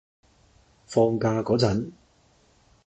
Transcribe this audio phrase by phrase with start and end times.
[0.87, 1.91] 放假嗰陣